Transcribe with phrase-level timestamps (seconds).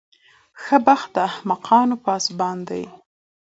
[0.61, 2.83] ښه بخت د احمقانو پاسبان دی.